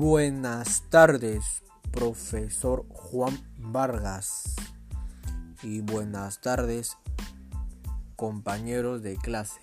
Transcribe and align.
Buenas 0.00 0.84
tardes, 0.90 1.64
profesor 1.90 2.86
Juan 2.88 3.36
Vargas. 3.56 4.54
Y 5.60 5.80
buenas 5.80 6.40
tardes, 6.40 6.96
compañeros 8.14 9.02
de 9.02 9.16
clase. 9.16 9.60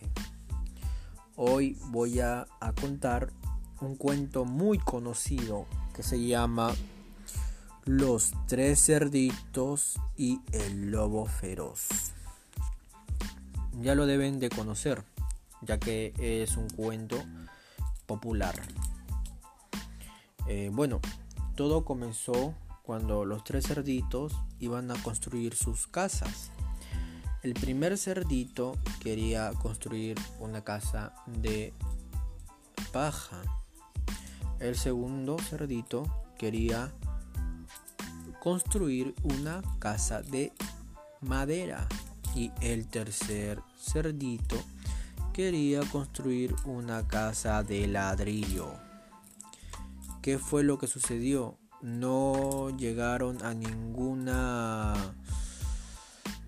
Hoy 1.38 1.78
voy 1.86 2.20
a, 2.20 2.48
contar 2.82 3.32
un 3.80 3.96
cuento 3.96 4.44
muy 4.44 4.78
conocido 4.78 5.68
que 5.94 6.04
se 6.04 6.20
llama 6.28 6.74
Los 7.86 8.34
tres 8.46 8.86
cerditos 8.86 10.02
y 10.18 10.42
el 10.52 10.92
lobo 10.92 11.28
feroz. 11.28 12.12
Ya 13.80 13.96
lo 13.96 14.06
deben 14.06 14.42
de 14.42 14.50
conocer, 14.50 15.02
ya 15.62 15.80
que 15.80 16.14
es 16.20 16.58
un 16.58 16.68
cuento 16.68 17.24
popular. 18.06 18.56
Eh, 20.48 20.70
bueno, 20.72 21.00
todo 21.56 21.86
comenzó 21.86 22.54
cuando 22.84 23.26
los 23.26 23.44
tres 23.44 23.66
cerditos 23.68 24.34
iban 24.60 24.92
a 24.92 25.02
construir 25.02 25.56
sus 25.56 25.88
casas. 25.88 26.52
El 27.42 27.54
primer 27.54 27.98
cerdito 27.98 28.74
quería 29.02 29.52
construir 29.62 30.18
una 30.40 30.64
casa 30.64 31.14
de 31.28 31.74
paja. 32.92 33.42
El 34.60 34.76
segundo 34.76 35.38
cerdito 35.40 36.26
quería 36.38 36.92
construir 38.40 39.16
una 39.24 39.62
casa 39.80 40.22
de 40.22 40.54
madera. 41.22 41.88
Y 42.36 42.52
el 42.62 42.88
tercer 42.88 43.62
cerdito 43.80 44.58
quería 45.34 45.82
construir 45.92 46.56
una 46.66 47.08
casa 47.08 47.64
de 47.64 47.88
ladrillo. 47.88 48.85
¿Qué 50.26 50.40
fue 50.40 50.64
lo 50.64 50.80
que 50.80 50.88
sucedió? 50.88 51.60
No 51.84 52.76
llegaron 52.76 53.46
a 53.46 53.54
ninguna 53.54 54.96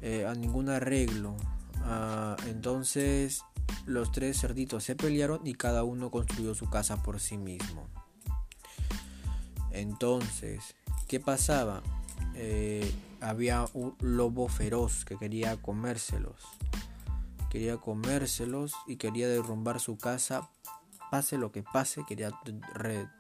eh, 0.02 0.26
a 0.26 0.34
ningún 0.34 0.70
arreglo. 0.70 1.38
Ah, 1.84 2.36
entonces 2.48 3.44
los 3.86 4.12
tres 4.12 4.42
cerditos 4.42 4.84
se 4.84 4.96
pelearon 4.96 5.46
y 5.46 5.54
cada 5.54 5.84
uno 5.84 6.10
construyó 6.10 6.56
su 6.56 6.68
casa 6.72 7.04
por 7.04 7.20
sí 7.20 7.38
mismo. 7.38 7.88
Entonces, 9.70 10.74
¿qué 11.08 11.20
pasaba? 11.20 11.84
Eh, 12.34 12.92
había 13.22 13.68
un 13.76 13.96
lobo 14.00 14.48
feroz 14.48 15.06
que 15.06 15.20
quería 15.20 15.56
comérselos. 15.62 16.42
Quería 17.52 17.78
comérselos 17.78 18.74
y 18.88 18.96
quería 18.96 19.30
derrumbar 19.30 19.80
su 19.80 20.00
casa 20.00 20.50
pase 21.10 21.38
lo 21.38 21.52
que 21.52 21.64
pase, 21.64 22.04
quería 22.08 22.32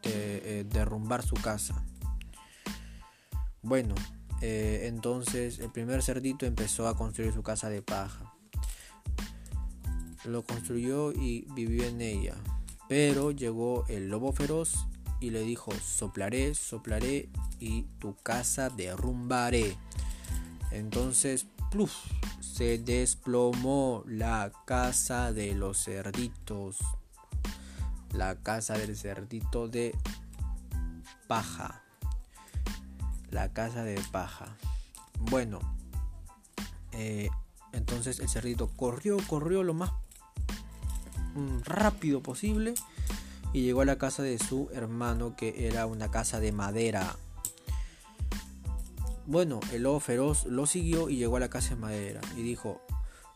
eh, 0.03 0.66
derrumbar 0.67 1.23
su 1.23 1.35
casa. 1.35 1.83
Bueno, 3.61 3.95
eh, 4.41 4.83
entonces 4.85 5.59
el 5.59 5.71
primer 5.71 6.03
cerdito 6.03 6.45
empezó 6.45 6.88
a 6.88 6.95
construir 6.95 7.33
su 7.33 7.44
casa 7.44 7.69
de 7.69 7.81
paja. 7.81 8.33
Lo 10.25 10.44
construyó 10.44 11.11
y 11.11 11.47
vivió 11.53 11.85
en 11.85 12.02
ella. 12.02 12.35
Pero 12.88 13.31
llegó 13.31 13.85
el 13.88 14.09
lobo 14.09 14.31
feroz 14.31 14.88
y 15.19 15.31
le 15.31 15.41
dijo, 15.41 15.72
soplaré, 15.73 16.53
soplaré 16.53 17.29
y 17.59 17.83
tu 17.99 18.16
casa 18.16 18.69
derrumbaré. 18.69 19.75
Entonces, 20.72 21.47
pluf, 21.72 21.94
se 22.39 22.77
desplomó 22.77 24.03
la 24.07 24.51
casa 24.66 25.33
de 25.33 25.55
los 25.55 25.83
cerditos 25.83 26.77
la 28.13 28.36
casa 28.36 28.77
del 28.77 28.95
cerdito 28.95 29.68
de 29.68 29.95
paja. 31.28 31.84
La 33.29 33.51
casa 33.53 33.84
de 33.84 34.00
paja. 34.12 34.56
Bueno, 35.19 35.59
eh, 36.94 37.29
entonces 37.73 38.19
el 38.19 38.29
cerdito 38.29 38.69
corrió, 38.75 39.18
corrió 39.28 39.63
lo 39.63 39.73
más 39.73 39.91
mm, 41.35 41.59
rápido 41.63 42.22
posible 42.22 42.73
y 43.53 43.62
llegó 43.62 43.81
a 43.81 43.85
la 43.85 43.97
casa 43.97 44.24
de 44.24 44.39
su 44.39 44.69
hermano 44.74 45.35
que 45.35 45.68
era 45.68 45.85
una 45.85 46.09
casa 46.09 46.39
de 46.39 46.51
madera. 46.51 47.16
Bueno, 49.25 49.59
el 49.74 49.84
lobo 49.84 50.00
feroz 50.00 50.45
lo 50.45 50.66
siguió 50.66 51.09
y 51.09 51.18
llegó 51.18 51.35
a 51.35 51.41
la 51.41 51.50
casa 51.50 51.72
de 51.72 51.81
madera 51.81 52.22
y 52.38 52.44
dijo, 52.44 52.81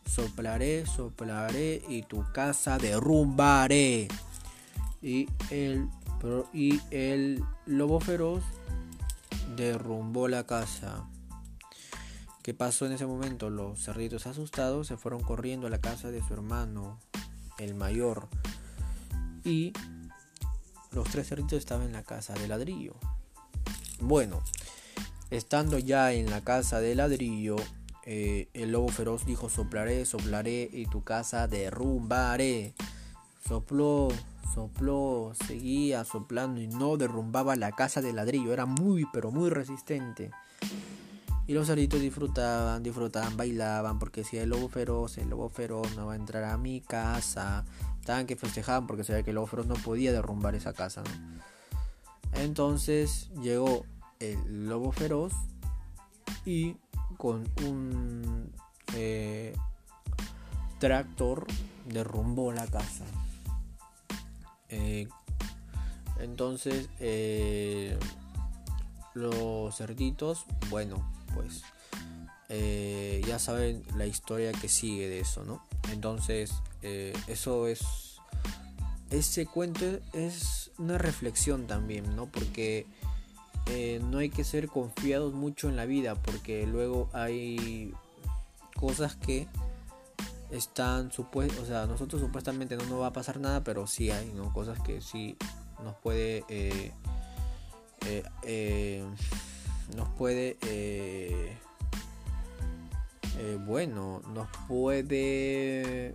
soplaré, 0.06 0.86
soplaré 0.86 1.82
y 1.86 2.02
tu 2.02 2.24
casa 2.32 2.78
derrumbaré 2.78 4.08
y 5.02 5.28
el, 5.50 5.88
y 6.52 6.80
el 6.90 7.44
lobo 7.66 8.00
feroz 8.00 8.42
derrumbó 9.56 10.28
la 10.28 10.46
casa. 10.46 11.04
¿Qué 12.42 12.54
pasó 12.54 12.86
en 12.86 12.92
ese 12.92 13.06
momento? 13.06 13.50
Los 13.50 13.84
cerditos 13.84 14.26
asustados 14.26 14.86
se 14.86 14.96
fueron 14.96 15.22
corriendo 15.22 15.66
a 15.66 15.70
la 15.70 15.80
casa 15.80 16.10
de 16.10 16.22
su 16.22 16.32
hermano, 16.34 16.98
el 17.58 17.74
mayor. 17.74 18.28
Y 19.44 19.72
los 20.92 21.08
tres 21.08 21.28
cerditos 21.28 21.58
estaban 21.58 21.86
en 21.86 21.92
la 21.92 22.02
casa 22.02 22.34
de 22.34 22.48
ladrillo. 22.48 22.94
Bueno, 24.00 24.42
estando 25.30 25.78
ya 25.78 26.12
en 26.12 26.30
la 26.30 26.42
casa 26.42 26.80
de 26.80 26.94
ladrillo, 26.94 27.56
eh, 28.04 28.48
el 28.54 28.72
lobo 28.72 28.88
feroz 28.88 29.24
dijo, 29.24 29.48
soplaré, 29.48 30.04
soplaré 30.04 30.68
y 30.72 30.86
tu 30.86 31.04
casa 31.04 31.46
derrumbaré. 31.46 32.74
Sopló, 33.46 34.08
Sopló, 34.54 35.32
seguía 35.46 36.04
soplando 36.04 36.60
y 36.60 36.68
no 36.68 36.96
derrumbaba 36.96 37.56
la 37.56 37.72
casa 37.72 38.00
de 38.00 38.12
ladrillo. 38.12 38.52
Era 38.52 38.66
muy, 38.66 39.06
pero 39.12 39.30
muy 39.30 39.50
resistente. 39.50 40.30
Y 41.46 41.54
los 41.54 41.66
cerditos 41.66 42.00
disfrutaban, 42.00 42.82
disfrutaban, 42.82 43.36
bailaban, 43.36 43.98
porque 43.98 44.24
si 44.24 44.36
el 44.36 44.50
lobo 44.50 44.68
feroz, 44.68 45.18
el 45.18 45.30
lobo 45.30 45.48
feroz 45.48 45.96
no 45.96 46.06
va 46.06 46.12
a 46.12 46.16
entrar 46.16 46.44
a 46.44 46.56
mi 46.56 46.80
casa. 46.80 47.64
Estaban 47.98 48.26
que 48.26 48.36
festejaban 48.36 48.86
porque 48.86 49.04
sabía 49.04 49.22
que 49.22 49.30
el 49.30 49.36
lobo 49.36 49.48
feroz 49.48 49.66
no 49.66 49.74
podía 49.74 50.12
derrumbar 50.12 50.54
esa 50.54 50.72
casa. 50.72 51.02
Entonces 52.32 53.30
llegó 53.42 53.84
el 54.20 54.68
lobo 54.68 54.92
feroz 54.92 55.32
y 56.44 56.76
con 57.16 57.48
un 57.64 58.52
eh, 58.94 59.54
tractor 60.78 61.46
derrumbó 61.86 62.52
la 62.52 62.66
casa. 62.66 63.04
Eh, 64.72 65.06
entonces, 66.18 66.88
eh, 66.98 67.98
los 69.14 69.76
cerditos, 69.76 70.46
bueno, 70.70 71.06
pues 71.34 71.62
eh, 72.48 73.22
ya 73.26 73.38
saben 73.38 73.82
la 73.96 74.06
historia 74.06 74.50
que 74.52 74.68
sigue 74.68 75.08
de 75.08 75.20
eso, 75.20 75.44
¿no? 75.44 75.62
Entonces, 75.92 76.52
eso 77.28 77.68
es. 77.68 77.80
Ese 79.10 79.44
cuento 79.44 79.84
es 80.14 80.70
una 80.78 80.96
reflexión 80.96 81.66
también, 81.66 82.16
¿no? 82.16 82.26
Porque 82.26 82.86
no 84.10 84.18
hay 84.18 84.30
que 84.30 84.42
ser 84.42 84.68
confiados 84.68 85.34
mucho 85.34 85.68
en 85.68 85.76
la 85.76 85.84
vida, 85.84 86.14
porque 86.14 86.66
luego 86.66 87.10
hay 87.12 87.92
cosas 88.74 89.16
que 89.16 89.48
están 90.52 91.10
supuestos, 91.10 91.60
o 91.60 91.66
sea, 91.66 91.86
nosotros 91.86 92.20
supuestamente 92.20 92.76
no 92.76 92.84
nos 92.84 93.00
va 93.00 93.06
a 93.08 93.12
pasar 93.12 93.40
nada, 93.40 93.64
pero 93.64 93.86
sí 93.86 94.10
hay, 94.10 94.30
¿no? 94.32 94.52
Cosas 94.52 94.78
que 94.80 95.00
sí 95.00 95.36
nos 95.82 95.96
puede, 95.96 96.44
eh, 96.48 96.92
eh, 98.06 98.22
eh, 98.42 99.04
nos 99.96 100.08
puede, 100.10 100.58
bueno, 103.64 104.20
nos 104.28 104.46
puede 104.68 106.14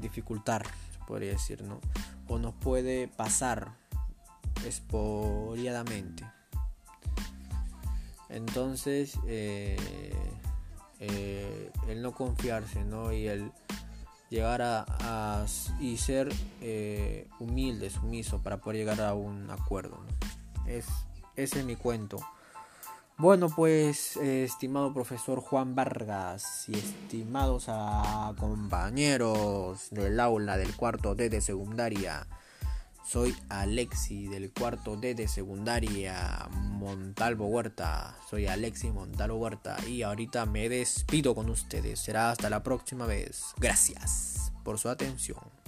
dificultar, 0.00 0.66
podría 1.06 1.32
decir, 1.32 1.62
¿no? 1.62 1.78
O 2.26 2.38
nos 2.38 2.54
puede 2.54 3.06
pasar 3.06 3.76
esporiadamente. 4.64 6.24
Entonces, 8.30 9.18
el 11.88 12.02
no 12.02 12.12
confiarse, 12.12 12.84
¿no? 12.84 13.12
Y 13.12 13.28
el 13.28 13.52
llegar 14.32 14.62
a, 14.62 15.44
y 15.78 15.98
ser 15.98 16.32
eh, 16.62 17.28
humilde, 17.38 17.90
sumiso 17.90 18.42
para 18.42 18.56
poder 18.62 18.78
llegar 18.78 19.00
a 19.02 19.12
un 19.14 19.50
acuerdo. 19.50 20.00
Es, 20.66 20.86
ese 21.36 21.60
es 21.60 21.64
mi 21.66 21.76
cuento. 21.76 22.18
Bueno, 23.18 23.50
pues, 23.54 24.16
eh, 24.16 24.44
estimado 24.44 24.94
profesor 24.94 25.40
Juan 25.40 25.74
Vargas 25.74 26.66
y 26.68 26.78
estimados 26.78 27.66
compañeros 28.38 29.88
del 29.90 30.18
aula 30.18 30.56
del 30.56 30.74
cuarto 30.74 31.14
D 31.14 31.28
de 31.28 31.42
secundaria. 31.42 32.26
Soy 33.04 33.34
Alexi 33.48 34.26
del 34.28 34.52
cuarto 34.52 34.96
D 34.96 35.14
de 35.14 35.28
secundaria 35.28 36.48
Montalvo 36.50 37.46
Huerta. 37.46 38.16
Soy 38.30 38.46
Alexi 38.46 38.90
Montalvo 38.90 39.36
Huerta 39.36 39.76
y 39.86 40.02
ahorita 40.02 40.46
me 40.46 40.68
despido 40.68 41.34
con 41.34 41.50
ustedes. 41.50 42.00
Será 42.00 42.30
hasta 42.30 42.48
la 42.48 42.62
próxima 42.62 43.06
vez. 43.06 43.54
Gracias 43.58 44.52
por 44.64 44.78
su 44.78 44.88
atención. 44.88 45.61